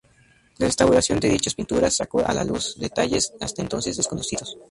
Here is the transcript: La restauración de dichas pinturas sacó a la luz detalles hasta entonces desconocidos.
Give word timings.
La 0.57 0.65
restauración 0.65 1.19
de 1.19 1.29
dichas 1.29 1.53
pinturas 1.53 1.97
sacó 1.97 2.25
a 2.25 2.33
la 2.33 2.43
luz 2.43 2.75
detalles 2.79 3.33
hasta 3.39 3.61
entonces 3.61 3.97
desconocidos. 3.97 4.57